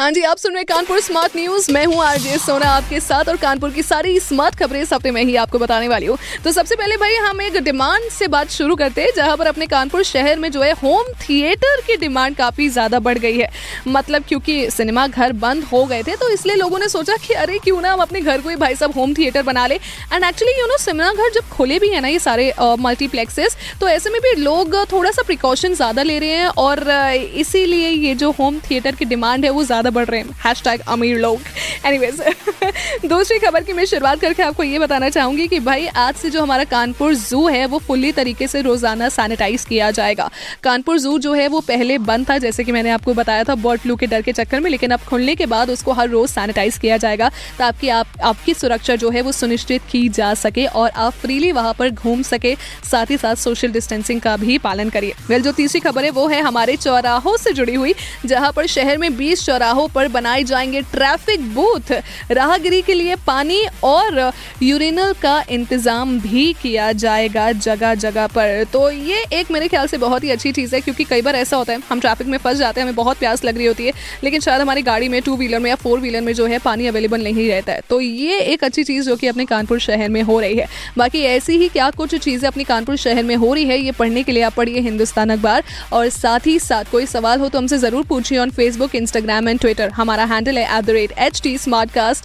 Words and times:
हाँ 0.00 0.10
जी, 0.10 0.20
आप 0.22 0.36
सुन 0.36 0.54
रहे 0.54 0.64
कानपुर 0.64 1.00
स्मार्ट 1.00 1.34
न्यूज़ 1.36 1.70
मैं 1.72 1.84
हूँ 1.86 1.96
आरजे 2.02 2.36
सोना 2.38 2.66
आपके 2.66 3.00
साथ 3.00 3.28
और 3.28 3.36
कानपुर 3.36 3.70
की 3.70 3.82
सारी 3.82 4.18
स्मार्ट 4.20 4.54
खबरें 4.58 4.80
इस 4.80 4.92
हफ़्ते 4.92 5.10
में 5.10 5.22
ही 5.22 5.34
आपको 5.36 5.58
बताने 5.58 5.88
वाली 5.88 6.06
हूँ। 6.06 6.16
तो 6.44 6.52
सबसे 6.52 6.76
पहले 6.76 6.96
भाई, 6.96 7.14
हम 7.16 7.42
एक 7.42 7.56
डिमांड 7.64 8.08
से 8.10 8.28
बात 8.28 8.50
शुरू 8.50 8.76
करते 8.76 9.02
हैं, 9.02 9.10
जहाँ 9.16 9.36
पर 9.36 9.46
अपने 9.46 9.66
कानपुर 9.66 10.02
शहर 10.02 10.38
में 10.38 10.50
जो 10.52 10.62
है 10.62 10.70
होम 10.74 11.12
थिएटर 11.22 11.80
की 11.86 11.96
डिमांड 11.96 12.36
काफ़ी 12.36 12.68
ज़्यादा 12.68 12.98
बढ़ 13.00 13.18
गई 13.18 13.36
है। 13.38 13.48
मतलब 13.88 14.24
क्योंकि 14.28 14.70
सिनेमा 14.70 15.06
घर 15.06 15.32
बंद 15.34 15.64
हो 15.64 15.84
गए 15.84 16.02
थे 16.02 16.14
तो 16.16 16.28
इसलिए 16.30 16.56
लोगों 16.56 16.78
ने 16.78 16.88
सोचा 16.88 17.16
कि 17.26 17.34
अरे, 17.34 17.58
क्यों 17.58 17.80
ना 17.80 17.92
हम 17.92 18.00
अपने 18.02 18.20
घर 18.20 18.40
को 18.40 18.48
ही 18.48 18.56
भाई 18.56 18.74
साहब 18.76 18.94
होम 18.96 19.14
थिएटर 19.14 19.42
बना 19.42 19.66
ले। 19.66 19.74
And 19.74 20.24
actually 20.24 20.58
you 20.60 20.66
know 20.66 20.78
cinema 20.78 21.12
घर 21.12 21.30
जब 21.34 21.48
खुले 21.50 21.78
भी 21.78 21.88
है 21.90 22.00
ना 22.00 22.08
ये 22.08 22.18
सारे 22.20 22.52
मल्टीप्लेक्सेस 22.80 23.56
तो 23.80 23.88
ऐसे 23.88 24.10
में 24.10 24.20
भी 24.22 24.34
लोग 24.40 24.76
थोड़ा 24.92 25.10
सा 25.10 25.22
प्रिकॉशन 25.26 25.74
ज़्यादा 25.74 26.02
ले 26.02 26.18
रहे 26.18 26.30
हैं 26.30 26.48
और 26.58 26.88
इसीलिए 27.36 27.88
ये 27.88 28.14
जो 28.16 28.30
होम 28.40 28.60
थिएटर 28.70 28.94
की 28.94 29.04
डिमांड 29.06 29.44
है 29.44 29.50
वो 29.50 29.64
ज़्यादा 29.64 29.88
बढ़ 29.90 30.04
रहे 30.04 30.20
हैं। 30.20 30.36
हैश 30.44 30.62
टैग 30.62 30.80
अमीर 30.88 31.18
लोग। 31.18 31.40
एनीवेज 31.86 32.20
दूसरी 33.06 33.38
खबर 33.38 33.62
की 33.62 33.72
मैं 33.72 33.84
शुरुआत 33.84 34.20
करके 34.20 34.42
आपको 34.42 34.62
ये 34.62 34.78
बताना 34.78 35.08
चाहूँगी 35.08 35.46
कि 35.48 35.60
भाई, 35.60 35.86
आज 35.86 36.14
से 36.14 36.30
जो 36.30 36.42
हमारा 36.42 36.64
कानपुर 36.64 37.14
जू 37.14 37.48
है, 37.48 37.66
वो 37.66 37.78
फुल्ली 37.78 38.12
तरीके 38.12 38.46
से 38.46 38.60
रोज़ाना 38.60 39.08
सैनिटाइज 39.08 39.64
किया 39.64 39.90
जाएगा। 39.90 40.30
कानपुर 40.62 40.98
जू 40.98 41.18
जो 41.18 41.32
है, 41.32 41.48
वो 41.48 41.60
पहले 41.60 41.98
बंद 41.98 42.30
था, 42.30 42.38
जैसे 42.38 42.64
कि 42.64 42.72
मैंने 42.72 42.90
आपको 42.90 43.14
बताया 43.14 43.44
था 43.44 43.54
बर्ड 43.54 43.80
फ्लू 43.80 43.96
के 43.96 44.06
डर 44.06 44.22
के 44.22 44.32
चक्कर 44.32 44.60
में, 44.60 44.70
लेकिन 44.70 44.90
अब 44.90 45.00
खुलने 45.00 45.34
के 45.34 45.46
बाद 45.46 45.70
उसको 45.70 45.92
हर 45.92 46.08
रोज 46.08 46.30
सैनिटाइज 46.30 46.78
किया 46.78 46.96
जाएगा, 46.96 47.30
ताकि 47.58 47.88
आप, 47.88 48.06
आपकी 48.22 48.54
सुरक्षा 48.54 48.96
जो 48.96 49.10
है, 49.10 49.22
वो 49.22 49.32
सुनिश्चित 49.32 49.82
की 49.90 50.08
जा 50.08 50.34
सके 50.34 50.66
और 50.66 50.90
आप 50.90 51.12
फ्रीली 51.12 51.52
वहाँ 51.52 51.74
पर 51.78 51.90
घूम 51.90 52.22
सके, 52.22 52.56
साथ 52.90 53.06
ही 53.10 53.16
साथ 53.16 53.36
सोशल 53.36 53.68
डिस्टेंसिंग 53.68 54.20
का 54.20 54.36
भी 54.36 54.58
पालन 54.58 54.90
करिए। 54.90 55.14
वेल 55.28 55.42
जो 55.42 55.52
तीसरी 55.52 55.80
खबर 55.80 56.04
है, 56.04 56.10
वो 56.10 56.28
है 56.28 56.40
हमारे 56.40 56.76
चौराहों 56.76 57.36
से 57.36 57.52
जुड़ी 57.52 57.74
हुई, 57.74 57.94
जहाँ 58.26 58.52
पर 58.52 58.66
शहर 58.66 58.98
में 58.98 59.16
20 59.16 59.46
चौराहों 59.46 59.79
पर 59.88 60.08
बनाए 60.08 60.44
जाएँगे 60.44 60.80
ट्रैफ़िक 60.82 61.48
बूथ। 61.54 61.92
राहगिरी 62.30 62.80
के 62.82 62.94
लिए 62.94 63.16
पानी 63.26 63.62
और 63.84 64.20
यूरिनल 64.62 65.12
का 65.12 65.42
इंतज़ाम 65.50 66.18
भी 66.20 66.52
किया 66.52 66.90
जाएगा 66.94 67.50
जगह 67.52 67.94
जगह 67.96 68.26
पर। 68.26 68.64
तो 68.72 68.90
ये 68.90 69.24
एक 69.32 69.50
मेरे 69.50 69.68
ख्याल 69.68 69.86
से 69.86 69.98
बहुत 69.98 70.24
ही 70.24 70.30
अच्छी 70.30 70.52
चीज़ 70.52 70.74
है, 70.74 70.80
क्योंकि 70.80 71.04
कई 71.04 71.22
बार 71.22 71.36
ऐसा 71.36 71.56
होता 71.56 71.72
है, 71.72 71.80
हम 71.90 72.00
ट्रैफ़िक 72.00 72.28
में 72.28 72.38
फंस 72.38 72.58
जाते 72.58 72.80
हैं, 72.80 72.86
हमें 72.86 72.96
बहुत 72.96 73.18
प्यास 73.18 73.44
लग 73.44 73.56
रही 73.56 73.66
होती 73.66 73.86
है, 73.86 73.92
लेकिन 74.24 74.40
शायद 74.40 74.60
हमारी 74.60 74.82
गाड़ी 74.82 75.08
में 75.08 75.20
टू 75.22 75.36
व्हीलर 75.36 75.58
में 75.58 75.70
या 75.70 75.76
फोर 75.76 76.00
व्हीलर 76.00 76.20
में 76.20 76.32
जो 76.32 76.46
है, 76.46 76.58
पानी 76.60 76.86
अवेलेबल 76.86 77.22
नहीं 77.22 77.48
रहता 77.48 77.72
है। 77.72 77.80
तो 77.88 78.00
ये 78.00 78.38
एक 78.42 78.64
अच्छी 78.64 78.84
चीज़ 78.84 79.06
जो 79.06 79.16
कि 79.16 79.26
अपने 79.26 79.44
कानपुर 79.44 79.78
शहर 79.80 80.08
में 80.08 80.22
हो 80.22 80.38
रही 80.40 80.56
है। 80.56 80.66
बाकी 80.98 81.22
ऐसी 81.22 81.56
ही 81.58 81.68
क्या 81.68 81.90
कुछ 81.90 82.14
चीज़ें 82.14 82.46
अपनी 82.48 82.64
कानपुर 82.64 82.96
शहर 82.96 83.22
में 83.22 83.34
हो 83.36 83.52
रही 83.54 83.64
है, 83.64 83.78
ये 83.78 83.92
पढ़ने 83.92 84.22
के 84.22 84.32
लिए 84.32 84.42
आप 84.42 84.54
पढ़िए 84.54 84.80
हिंदुस्तान 84.80 85.30
अखबार। 85.30 85.62
और 85.92 86.08
साथ 86.10 86.46
ही 86.46 86.58
साथ 86.58 86.90
कोई 86.92 87.06
सवाल 87.06 87.40
हो 87.40 87.48
तो 87.48 87.58
हमसे 87.58 87.78
ज़रूर 87.78 88.04
पूछिए 88.04 88.38
on 88.38 88.50
Facebook 88.50 88.94
Instagram 88.94 89.48
and 89.48 89.59
Twitter 89.59 89.89
हमारा 89.89 90.25
हैंडल 90.25 90.57
है 90.57 90.77
at 90.77 90.85
the 90.85 90.89
rate 90.89 91.11
H 91.17 91.41
T 91.43 91.57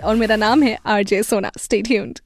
और 0.04 0.16
मेरा 0.16 0.36
नाम 0.36 0.62
है 0.62 0.78
आरजे 0.86 1.22
सोना 1.22 1.50
स्टे 1.58 1.82
ट्यून्ड 1.82 2.18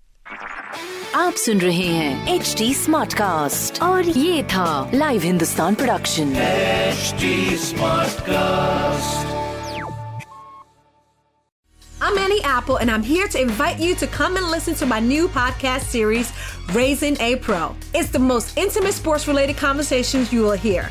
आप 1.15 1.35
सुन 1.35 1.61
रहे 1.61 1.87
हैं 1.87 2.35
एच 2.35 2.55
डी 2.59 2.75
स्मार्ट 2.75 3.15
कास्ट 3.15 3.83
और 3.83 4.09
ये 4.09 4.43
था 4.43 4.91
live 4.95 5.23
Hindustan 5.23 5.75
production 5.75 6.35
HD 6.95 7.57
Smartcast. 7.57 9.25
I'm 12.01 12.19
Annie 12.19 12.43
Apple, 12.43 12.77
and 12.77 12.91
I'm 12.91 13.03
here 13.03 13.29
to 13.29 13.41
invite 13.41 13.79
you 13.79 13.95
to 13.95 14.07
come 14.07 14.37
and 14.37 14.51
listen 14.51 14.75
to 14.75 14.87
my 14.87 15.01
new 15.01 15.29
podcast 15.29 15.81
series, 15.81 16.33
Raising 16.73 17.17
a 17.21 17.37
Pro. 17.37 17.75
It's 17.95 18.11
the 18.11 18.19
most 18.19 18.59
intimate 18.59 18.93
sports 18.93 19.27
related 19.27 19.57
conversations 19.57 20.33
you 20.33 20.43
will 20.43 20.53
hear. 20.53 20.91